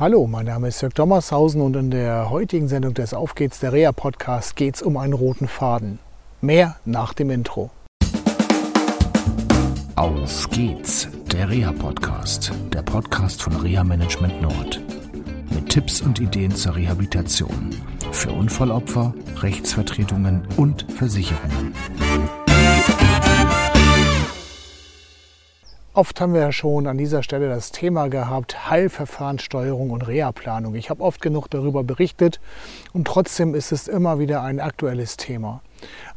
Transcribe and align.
Hallo, 0.00 0.28
mein 0.28 0.46
Name 0.46 0.68
ist 0.68 0.80
Jörg 0.80 0.94
Dommershausen 0.94 1.60
und 1.60 1.74
in 1.74 1.90
der 1.90 2.30
heutigen 2.30 2.68
Sendung 2.68 2.94
des 2.94 3.14
Auf 3.14 3.34
geht's 3.34 3.58
der 3.58 3.72
Rea 3.72 3.90
Podcast 3.90 4.54
geht 4.54 4.76
es 4.76 4.82
um 4.82 4.96
einen 4.96 5.12
roten 5.12 5.48
Faden. 5.48 5.98
Mehr 6.40 6.76
nach 6.84 7.14
dem 7.14 7.30
Intro. 7.30 7.70
Auf 9.96 10.50
geht's, 10.50 11.08
der 11.32 11.50
Rea 11.50 11.72
Podcast, 11.72 12.52
der 12.72 12.82
Podcast 12.82 13.42
von 13.42 13.56
Rea 13.56 13.82
Management 13.82 14.40
Nord. 14.40 14.80
Mit 15.50 15.68
Tipps 15.68 16.00
und 16.00 16.20
Ideen 16.20 16.54
zur 16.54 16.76
Rehabilitation 16.76 17.74
für 18.12 18.30
Unfallopfer, 18.30 19.12
Rechtsvertretungen 19.42 20.46
und 20.56 20.86
Versicherungen. 20.92 21.72
Oft 25.98 26.20
haben 26.20 26.32
wir 26.32 26.42
ja 26.42 26.52
schon 26.52 26.86
an 26.86 26.96
dieser 26.96 27.24
Stelle 27.24 27.48
das 27.48 27.72
Thema 27.72 28.06
gehabt, 28.06 28.70
Heilverfahrenssteuerung 28.70 29.90
und 29.90 30.06
Reha-Planung. 30.06 30.76
Ich 30.76 30.90
habe 30.90 31.02
oft 31.02 31.20
genug 31.20 31.50
darüber 31.50 31.82
berichtet 31.82 32.38
und 32.92 33.08
trotzdem 33.08 33.52
ist 33.52 33.72
es 33.72 33.88
immer 33.88 34.20
wieder 34.20 34.42
ein 34.42 34.60
aktuelles 34.60 35.16
Thema. 35.16 35.60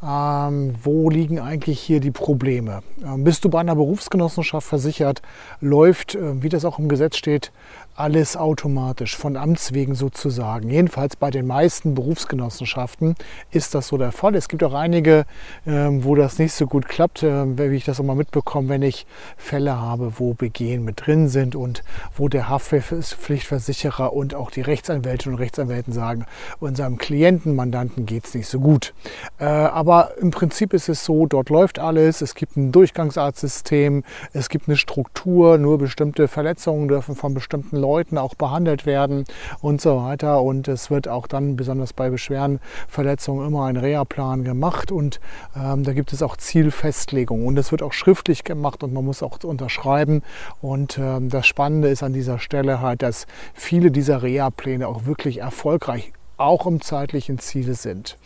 Ähm, 0.03 0.75
wo 0.83 1.09
liegen 1.09 1.39
eigentlich 1.39 1.79
hier 1.79 1.99
die 1.99 2.11
Probleme? 2.11 2.81
Ähm, 3.03 3.23
bist 3.23 3.45
du 3.45 3.49
bei 3.49 3.59
einer 3.59 3.75
Berufsgenossenschaft 3.75 4.67
versichert, 4.67 5.21
läuft, 5.59 6.15
äh, 6.15 6.41
wie 6.41 6.49
das 6.49 6.65
auch 6.65 6.79
im 6.79 6.89
Gesetz 6.89 7.17
steht, 7.17 7.52
alles 7.95 8.35
automatisch, 8.35 9.16
von 9.16 9.38
Amts 9.38 9.73
wegen 9.73 9.93
sozusagen. 9.93 10.69
Jedenfalls 10.69 11.16
bei 11.16 11.29
den 11.29 11.45
meisten 11.45 11.93
Berufsgenossenschaften 11.93 13.16
ist 13.52 13.75
das 13.75 13.89
so 13.89 13.97
der 13.97 14.11
Fall. 14.11 14.33
Es 14.35 14.47
gibt 14.47 14.63
auch 14.63 14.73
einige, 14.73 15.25
ähm, 15.67 16.03
wo 16.03 16.16
das 16.16 16.39
nicht 16.39 16.53
so 16.53 16.66
gut 16.66 16.88
klappt, 16.88 17.21
äh, 17.21 17.57
wie 17.57 17.75
ich 17.75 17.85
das 17.85 18.02
mal 18.02 18.16
mitbekomme, 18.16 18.69
wenn 18.69 18.81
ich 18.81 19.05
Fälle 19.38 19.80
habe, 19.80 20.13
wo 20.17 20.33
Begehen 20.33 20.83
mit 20.83 21.05
drin 21.05 21.27
sind 21.27 21.55
und 21.55 21.83
wo 22.16 22.27
der 22.27 22.49
Haftpflichtversicherer 22.49 24.13
und 24.13 24.33
auch 24.33 24.49
die 24.49 24.61
Rechtsanwälte 24.61 25.30
und 25.30 25.35
Rechtsanwälten 25.35 25.93
sagen, 25.93 26.25
unserem 26.59 26.97
Klienten, 26.97 27.55
Mandanten 27.55 28.05
geht 28.05 28.25
es 28.25 28.33
nicht 28.33 28.47
so 28.47 28.59
gut. 28.59 28.93
Äh, 29.38 29.45
aber 29.52 30.17
im 30.19 30.31
Prinzip 30.31 30.73
ist 30.73 30.89
es 30.89 31.05
so, 31.05 31.25
dort 31.25 31.49
läuft 31.49 31.80
alles, 31.80 32.21
es 32.21 32.35
gibt 32.35 32.57
ein 32.57 32.71
Durchgangsarztsystem, 32.71 34.03
es 34.33 34.49
gibt 34.49 34.67
eine 34.67 34.77
Struktur, 34.77 35.58
nur 35.58 35.77
bestimmte 35.77 36.27
Verletzungen 36.27 36.88
dürfen 36.88 37.16
von 37.16 37.33
bestimmten 37.33 37.77
Leuten 37.77 38.17
auch 38.17 38.35
behandelt 38.35 38.85
werden 38.85 39.25
und 39.61 39.81
so 39.81 39.97
weiter. 39.97 40.41
Und 40.41 40.67
es 40.67 40.91
wird 40.91 41.08
auch 41.08 41.27
dann, 41.27 41.55
besonders 41.55 41.93
bei 41.93 42.16
schweren 42.17 42.59
Verletzungen, 42.88 43.47
immer 43.47 43.66
ein 43.66 43.77
Reha-Plan 43.77 44.43
gemacht. 44.43 44.91
Und 44.91 45.19
ähm, 45.55 45.83
da 45.83 45.93
gibt 45.93 46.13
es 46.13 46.21
auch 46.21 46.38
Zielfestlegungen. 46.38 47.45
Und 47.45 47.58
es 47.58 47.71
wird 47.71 47.83
auch 47.83 47.93
schriftlich 47.93 48.43
gemacht 48.43 48.83
und 48.83 48.93
man 48.93 49.05
muss 49.05 49.23
auch 49.23 49.43
unterschreiben. 49.43 50.23
Und 50.61 50.97
ähm, 50.97 51.30
das 51.30 51.47
Spannende 51.47 51.89
ist 51.89 52.03
an 52.03 52.13
dieser 52.13 52.39
Stelle 52.39 52.81
halt, 52.81 53.02
dass 53.02 53.25
viele 53.53 53.91
dieser 53.91 54.23
Reha-Pläne 54.23 54.88
auch 54.88 55.05
wirklich 55.05 55.39
erfolgreich 55.39 56.13
auch 56.42 56.66
im 56.66 56.81
zeitlichen 56.81 57.39
Ziel 57.39 57.73
sind. 57.75 58.17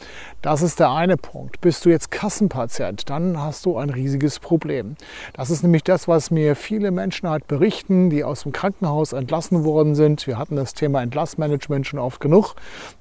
Das 0.41 0.61
ist 0.61 0.79
der 0.79 0.91
eine 0.91 1.17
Punkt. 1.17 1.59
Bist 1.61 1.85
du 1.85 1.89
jetzt 1.89 2.11
Kassenpatient, 2.11 3.09
dann 3.09 3.41
hast 3.41 3.65
du 3.65 3.77
ein 3.77 3.89
riesiges 3.89 4.39
Problem. 4.39 4.95
Das 5.33 5.49
ist 5.49 5.63
nämlich 5.63 5.83
das, 5.83 6.07
was 6.07 6.29
mir 6.29 6.55
viele 6.55 6.91
Menschen 6.91 7.27
halt 7.27 7.47
berichten, 7.47 8.11
die 8.11 8.23
aus 8.23 8.43
dem 8.43 8.51
Krankenhaus 8.51 9.13
entlassen 9.13 9.63
worden 9.63 9.95
sind. 9.95 10.27
Wir 10.27 10.37
hatten 10.37 10.55
das 10.55 10.75
Thema 10.75 11.01
Entlassmanagement 11.01 11.87
schon 11.87 11.97
oft 11.99 12.19
genug. 12.19 12.53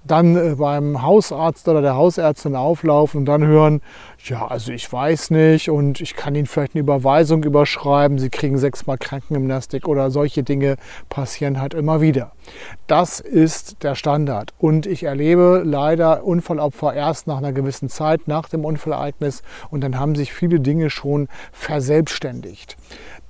Dann 0.05 0.37
äh, 0.37 0.55
beim 0.57 1.03
Hausarzt 1.03 1.69
oder 1.69 1.83
der 1.83 1.97
Hausärztin 1.97 2.57
auflaufen 2.57 3.21
und 3.21 3.27
dann 3.27 3.45
hören, 3.45 3.83
ja, 4.25 4.47
also 4.47 4.73
ich 4.73 4.91
weiß 4.91 5.31
nicht 5.31 5.69
und 5.69 6.01
ich 6.01 6.17
kann 6.17 6.35
Ihnen 6.35 6.47
vielleicht 6.47 6.75
eine 6.75 6.81
Überweisung 6.81 7.45
überschreiben. 7.45 8.19
Sie 8.19 8.31
kriegen 8.31 8.57
sechsmal 8.57 8.97
Krankengymnastik 8.97 9.87
oder 9.87 10.11
solche 10.11 10.43
Dinge 10.43 10.77
passieren 11.11 11.61
halt 11.61 11.75
immer 11.75 12.01
wieder. 12.01 12.33
Das 12.87 13.21
ist 13.21 13.83
der 13.83 13.95
Standard 13.95 14.55
und 14.59 14.87
ich 14.87 15.04
erlebe 15.05 15.63
leider 15.65 16.25
Unfallopfer 16.25 16.95
erst 16.95 17.27
nach 17.27 17.39
einer 17.39 17.53
gewissen 17.53 17.89
Zeit, 17.89 18.27
nach 18.27 18.49
dem 18.49 18.65
Unfallereignis 18.65 19.43
und 19.71 19.83
dann 19.83 19.99
haben 19.99 20.15
sich 20.15 20.33
viele 20.33 20.61
Dinge 20.61 20.91
schon 20.91 21.29
verselbstständigt. 21.53 22.77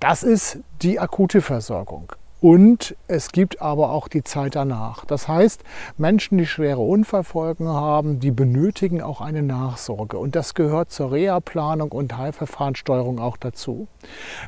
Das 0.00 0.22
ist 0.22 0.58
die 0.82 0.98
akute 0.98 1.40
Versorgung. 1.40 2.12
Und 2.40 2.94
es 3.08 3.32
gibt 3.32 3.62
aber 3.62 3.90
auch 3.90 4.06
die 4.06 4.22
Zeit 4.22 4.54
danach. 4.54 5.06
Das 5.06 5.28
heißt, 5.28 5.64
Menschen, 5.96 6.36
die 6.36 6.44
schwere 6.46 6.80
Unfallfolgen 6.80 7.68
haben, 7.68 8.20
die 8.20 8.32
benötigen 8.32 9.00
auch 9.00 9.22
eine 9.22 9.42
Nachsorge. 9.42 10.18
Und 10.18 10.36
das 10.36 10.52
gehört 10.52 10.90
zur 10.90 11.12
Reha-Planung 11.12 11.90
und 11.90 12.18
Heilverfahrenssteuerung 12.18 13.18
auch 13.18 13.38
dazu. 13.38 13.88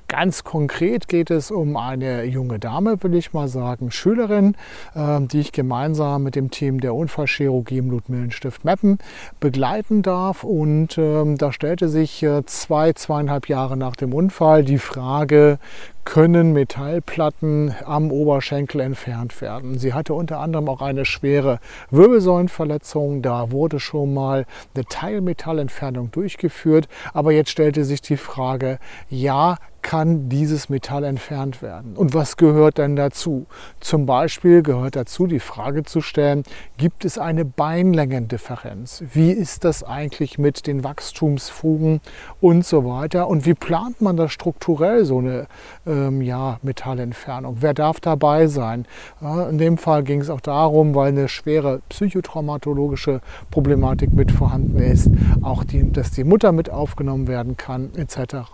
Ganz 0.08 0.44
konkret 0.44 1.08
geht 1.08 1.30
es 1.30 1.50
um 1.50 1.78
eine 1.78 2.24
junge 2.24 2.58
Dame, 2.58 3.02
will 3.02 3.14
ich 3.14 3.32
mal 3.32 3.48
sagen, 3.48 3.90
Schülerin, 3.90 4.56
ähm, 4.94 5.28
die 5.28 5.40
ich 5.40 5.52
gemeinsam 5.52 6.22
mit 6.22 6.34
dem 6.34 6.50
Team 6.50 6.80
der 6.80 6.94
Unfallchirurgie 6.94 7.78
im 7.78 7.90
Ludmillenstift 7.90 8.64
Meppen 8.64 8.98
begleiten 9.40 10.02
darf. 10.02 10.44
Und 10.44 10.98
ähm, 10.98 11.38
da 11.38 11.50
stellte 11.50 11.88
sich 11.88 12.22
äh, 12.22 12.44
zwei, 12.44 12.92
zweieinhalb 12.92 13.48
Jahre 13.48 13.78
nach 13.78 13.96
dem 13.96 14.12
Unfall 14.12 14.64
die 14.64 14.78
Frage, 14.78 15.58
können 16.06 16.52
Metallplatten 16.52 17.74
am 17.84 18.10
Oberschenkel 18.10 18.80
entfernt 18.80 19.38
werden. 19.42 19.76
Sie 19.76 19.92
hatte 19.92 20.14
unter 20.14 20.38
anderem 20.38 20.68
auch 20.68 20.80
eine 20.80 21.04
schwere 21.04 21.58
Wirbelsäulenverletzung. 21.90 23.22
Da 23.22 23.50
wurde 23.50 23.80
schon 23.80 24.14
mal 24.14 24.46
eine 24.74 24.84
Teilmetallentfernung 24.86 26.12
durchgeführt. 26.12 26.88
Aber 27.12 27.32
jetzt 27.32 27.50
stellte 27.50 27.84
sich 27.84 28.00
die 28.00 28.16
Frage, 28.16 28.78
ja, 29.10 29.56
kann 29.86 30.28
dieses 30.28 30.68
Metall 30.68 31.04
entfernt 31.04 31.62
werden. 31.62 31.94
Und 31.94 32.12
was 32.12 32.36
gehört 32.36 32.78
denn 32.78 32.96
dazu? 32.96 33.46
Zum 33.78 34.04
Beispiel 34.04 34.64
gehört 34.64 34.96
dazu 34.96 35.28
die 35.28 35.38
Frage 35.38 35.84
zu 35.84 36.00
stellen, 36.00 36.42
gibt 36.76 37.04
es 37.04 37.18
eine 37.18 37.44
Beinlängendifferenz? 37.44 39.04
Wie 39.12 39.30
ist 39.30 39.62
das 39.62 39.84
eigentlich 39.84 40.38
mit 40.38 40.66
den 40.66 40.82
Wachstumsfugen 40.82 42.00
und 42.40 42.66
so 42.66 42.84
weiter? 42.84 43.28
Und 43.28 43.46
wie 43.46 43.54
plant 43.54 44.00
man 44.00 44.16
das 44.16 44.32
strukturell, 44.32 45.04
so 45.04 45.18
eine 45.18 45.46
ähm, 45.86 46.20
ja, 46.20 46.58
Metallentfernung? 46.62 47.58
Wer 47.60 47.72
darf 47.72 48.00
dabei 48.00 48.48
sein? 48.48 48.86
Ja, 49.20 49.48
in 49.48 49.58
dem 49.58 49.78
Fall 49.78 50.02
ging 50.02 50.20
es 50.20 50.30
auch 50.30 50.40
darum, 50.40 50.96
weil 50.96 51.12
eine 51.12 51.28
schwere 51.28 51.80
psychotraumatologische 51.90 53.20
Problematik 53.52 54.12
mit 54.12 54.32
vorhanden 54.32 54.80
ist, 54.80 55.08
auch 55.42 55.62
die, 55.62 55.92
dass 55.92 56.10
die 56.10 56.24
Mutter 56.24 56.50
mit 56.50 56.70
aufgenommen 56.70 57.28
werden 57.28 57.56
kann, 57.56 57.90
etc. 57.94 58.48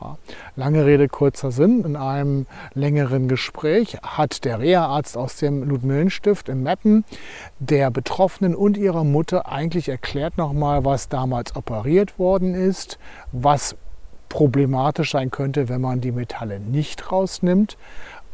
Lange 0.56 0.84
Rede, 0.84 1.08
kurzer 1.22 1.52
Sinn. 1.52 1.84
In 1.84 1.94
einem 1.94 2.46
längeren 2.74 3.28
Gespräch 3.28 3.96
hat 4.02 4.44
der 4.44 4.58
Reha-Arzt 4.58 5.16
aus 5.16 5.36
dem 5.36 5.62
Ludmillenstift 5.62 6.48
in 6.48 6.64
Meppen 6.64 7.04
der 7.60 7.92
Betroffenen 7.92 8.56
und 8.56 8.76
ihrer 8.76 9.04
Mutter 9.04 9.46
eigentlich 9.46 9.88
erklärt 9.88 10.36
nochmal, 10.36 10.84
was 10.84 11.08
damals 11.08 11.54
operiert 11.54 12.18
worden 12.18 12.56
ist, 12.56 12.98
was 13.30 13.76
problematisch 14.28 15.12
sein 15.12 15.30
könnte, 15.30 15.68
wenn 15.68 15.80
man 15.80 16.00
die 16.00 16.10
Metalle 16.10 16.58
nicht 16.58 17.12
rausnimmt, 17.12 17.76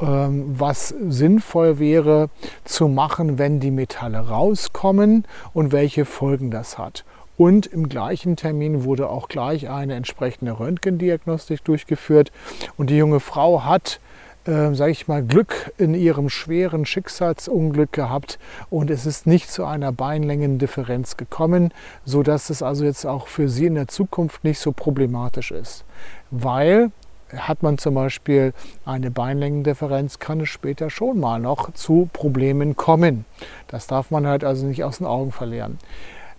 ähm, 0.01 0.55
was 0.57 0.87
sinnvoll 0.87 1.77
wäre 1.77 2.31
zu 2.63 2.87
machen, 2.87 3.37
wenn 3.37 3.59
die 3.59 3.69
Metalle 3.69 4.17
rauskommen 4.17 5.25
und 5.53 5.71
welche 5.71 6.05
Folgen 6.05 6.49
das 6.49 6.79
hat. 6.79 7.05
Und 7.39 7.67
im 7.67 7.87
gleichen 7.87 8.35
Termin 8.35 8.83
wurde 8.83 9.09
auch 9.09 9.29
gleich 9.29 9.69
eine 9.69 9.93
entsprechende 9.95 10.59
Röntgendiagnostik 10.59 11.63
durchgeführt. 11.63 12.33
Und 12.75 12.89
die 12.89 12.97
junge 12.97 13.21
Frau 13.21 13.63
hat 13.63 14.01
äh, 14.43 14.73
sage 14.73 14.91
ich 14.91 15.07
mal, 15.07 15.23
Glück 15.23 15.71
in 15.77 15.93
ihrem 15.93 16.27
schweren 16.29 16.85
Schicksalsunglück 16.85 17.93
gehabt 17.93 18.39
und 18.69 18.89
es 18.89 19.05
ist 19.05 19.25
nicht 19.25 19.49
zu 19.49 19.63
einer 19.63 19.93
Beinlängendifferenz 19.93 21.15
gekommen, 21.15 21.73
sodass 22.03 22.49
es 22.49 22.61
also 22.61 22.83
jetzt 22.83 23.05
auch 23.05 23.27
für 23.27 23.47
sie 23.47 23.67
in 23.67 23.75
der 23.75 23.87
Zukunft 23.87 24.43
nicht 24.43 24.59
so 24.59 24.73
problematisch 24.73 25.51
ist. 25.51 25.85
Weil 26.31 26.91
hat 27.33 27.63
man 27.63 27.77
zum 27.77 27.93
Beispiel 27.93 28.53
eine 28.83 29.11
Beinlängendifferenz, 29.11 30.19
kann 30.19 30.41
es 30.41 30.49
später 30.49 30.89
schon 30.89 31.21
mal 31.21 31.39
noch 31.39 31.71
zu 31.73 32.09
Problemen 32.11 32.75
kommen. 32.75 33.23
Das 33.67 33.87
darf 33.87 34.11
man 34.11 34.27
halt 34.27 34.43
also 34.43 34.65
nicht 34.65 34.83
aus 34.83 34.97
den 34.97 35.07
Augen 35.07 35.31
verlieren. 35.31 35.77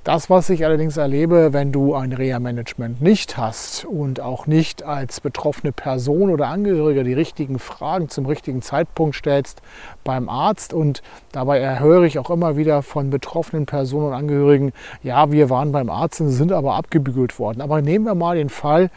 Das, 0.02 0.30
was 0.30 0.48
ich 0.48 0.64
allerdings 0.64 0.96
erlebe, 0.96 1.52
wenn 1.52 1.72
du 1.72 1.94
ein 1.94 2.14
Reha-Management 2.14 3.02
nicht 3.02 3.36
hast 3.36 3.84
und 3.84 4.18
auch 4.18 4.46
nicht 4.46 4.82
als 4.82 5.20
betroffene 5.20 5.72
Person 5.72 6.30
oder 6.30 6.46
Angehörige 6.46 7.04
die 7.04 7.12
richtigen 7.12 7.58
Fragen 7.58 8.08
zum 8.08 8.24
richtigen 8.24 8.62
Zeitpunkt 8.62 9.14
stellst 9.14 9.60
beim 10.02 10.30
Arzt 10.30 10.72
und 10.72 11.02
dabei 11.32 11.58
erhöre 11.58 12.06
ich 12.06 12.18
auch 12.18 12.30
immer 12.30 12.56
wieder 12.56 12.80
von 12.80 13.10
betroffenen 13.10 13.66
Personen 13.66 14.06
und 14.06 14.14
Angehörigen, 14.14 14.72
ja, 15.02 15.30
wir 15.32 15.50
waren 15.50 15.70
beim 15.70 15.90
Arzt 15.90 16.22
und 16.22 16.30
sind 16.30 16.50
aber 16.50 16.76
abgebügelt 16.76 17.38
worden. 17.38 17.60
Aber 17.60 17.82
nehmen 17.82 18.06
wir 18.06 18.14
mal 18.14 18.36
den 18.36 18.48
Fall, 18.48 18.88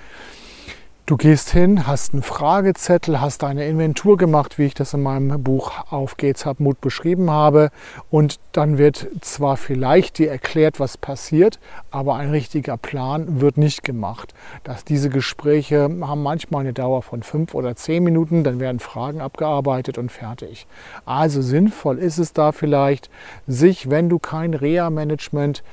Du 1.06 1.18
gehst 1.18 1.50
hin, 1.50 1.86
hast 1.86 2.14
einen 2.14 2.24
Fragezettel, 2.24 3.20
hast 3.20 3.44
eine 3.44 3.68
Inventur 3.68 4.16
gemacht, 4.16 4.58
wie 4.58 4.68
ich 4.68 4.74
das 4.74 4.94
in 4.94 5.04
meinem 5.04 5.44
Buch 5.44 5.74
Auf 5.92 6.16
geht's, 6.16 6.46
hab 6.46 6.62
Mut 6.62 6.80
beschrieben 6.80 7.30
habe. 7.30 7.72
Und 8.10 8.40
dann 8.54 8.78
wird 8.78 9.08
zwar 9.20 9.58
vielleicht 9.58 10.18
dir 10.18 10.32
erklärt, 10.32 10.80
was 10.80 10.98
passiert, 10.98 11.60
aber 11.92 12.16
ein 12.16 12.30
richtiger 12.30 12.78
Plan 12.78 13.42
wird 13.42 13.58
nicht 13.58 13.84
gemacht. 13.84 14.34
Dass 14.64 14.86
diese 14.86 15.10
Gespräche 15.10 15.90
haben 16.02 16.24
manchmal 16.24 16.62
eine 16.62 16.72
Dauer 16.72 17.02
von 17.02 17.22
fünf 17.22 17.54
oder 17.54 17.76
zehn 17.76 18.02
Minuten, 18.06 18.46
dann 18.46 18.62
werden 18.62 18.80
Fragen 18.80 19.20
abgearbeitet 19.20 19.98
und 19.98 20.10
fertig. 20.10 20.68
Also 21.04 21.42
sinnvoll 21.42 21.98
ist 21.98 22.18
es 22.18 22.32
da 22.32 22.54
vielleicht, 22.54 23.10
sich, 23.46 23.90
wenn 23.90 24.08
du 24.08 24.20
kein 24.20 24.54
Reha-Management 24.54 25.64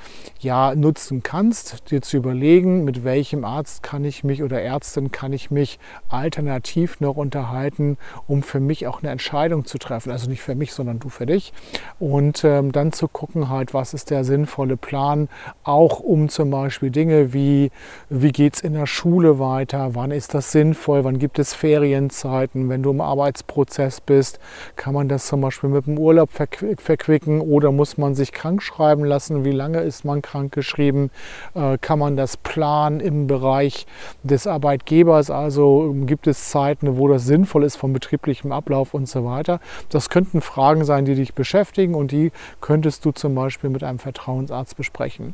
ja 0.41 0.75
nutzen 0.75 1.23
kannst, 1.23 1.89
dir 1.89 2.01
zu 2.01 2.17
überlegen, 2.17 2.83
mit 2.83 3.05
welchem 3.05 3.45
Arzt 3.45 3.81
kann 3.81 4.03
ich 4.03 4.25
mich 4.25 4.43
oder 4.43 4.61
Ärztin 4.61 5.09
kann 5.09 5.20
kann 5.21 5.33
ich 5.33 5.51
mich 5.51 5.77
alternativ 6.09 6.99
noch 6.99 7.15
unterhalten, 7.15 7.99
um 8.27 8.41
für 8.41 8.59
mich 8.59 8.87
auch 8.87 9.03
eine 9.03 9.11
Entscheidung 9.11 9.65
zu 9.65 9.77
treffen. 9.77 10.11
Also 10.11 10.27
nicht 10.27 10.41
für 10.41 10.55
mich, 10.55 10.73
sondern 10.73 10.97
du 10.97 11.09
für 11.09 11.27
dich. 11.27 11.53
Und 11.99 12.43
ähm, 12.43 12.71
dann 12.71 12.91
zu 12.91 13.07
gucken 13.07 13.47
halt, 13.47 13.75
was 13.75 13.93
ist 13.93 14.09
der 14.09 14.23
sinnvolle 14.23 14.77
Plan, 14.77 15.29
auch 15.63 15.99
um 15.99 16.27
zum 16.27 16.49
Beispiel 16.49 16.89
Dinge 16.89 17.33
wie, 17.33 17.69
wie 18.09 18.31
geht 18.31 18.55
es 18.55 18.61
in 18.61 18.73
der 18.73 18.87
Schule 18.87 19.37
weiter, 19.37 19.93
wann 19.93 20.09
ist 20.09 20.33
das 20.33 20.51
sinnvoll, 20.51 21.03
wann 21.03 21.19
gibt 21.19 21.37
es 21.37 21.53
Ferienzeiten, 21.53 22.67
wenn 22.69 22.81
du 22.81 22.89
im 22.89 23.01
Arbeitsprozess 23.01 24.01
bist, 24.01 24.39
kann 24.75 24.95
man 24.95 25.07
das 25.07 25.27
zum 25.27 25.41
Beispiel 25.41 25.69
mit 25.69 25.85
dem 25.85 25.99
Urlaub 25.99 26.31
verquicken 26.31 27.41
oder 27.41 27.71
muss 27.71 27.99
man 27.99 28.15
sich 28.15 28.31
krank 28.31 28.63
schreiben 28.63 29.05
lassen, 29.05 29.45
wie 29.45 29.51
lange 29.51 29.81
ist 29.81 30.03
man 30.03 30.23
krank 30.23 30.51
geschrieben, 30.51 31.11
äh, 31.53 31.77
kann 31.77 31.99
man 31.99 32.17
das 32.17 32.37
planen 32.37 32.99
im 32.99 33.27
Bereich 33.27 33.85
des 34.23 34.47
Arbeitgebers, 34.47 35.10
Arbeitgebers, 35.11 35.29
also 35.29 35.93
gibt 36.05 36.27
es 36.27 36.49
Zeiten, 36.49 36.97
wo 36.97 37.07
das 37.07 37.25
sinnvoll 37.25 37.63
ist 37.63 37.75
vom 37.75 37.93
betrieblichen 37.93 38.51
Ablauf 38.51 38.93
und 38.93 39.07
so 39.07 39.25
weiter. 39.25 39.59
Das 39.89 40.09
könnten 40.09 40.41
Fragen 40.41 40.85
sein, 40.85 41.05
die 41.05 41.15
dich 41.15 41.33
beschäftigen 41.33 41.95
und 41.95 42.11
die 42.11 42.31
könntest 42.61 43.05
du 43.05 43.11
zum 43.11 43.35
Beispiel 43.35 43.69
mit 43.69 43.83
einem 43.83 43.99
Vertrauensarzt 43.99 44.77
besprechen. 44.77 45.33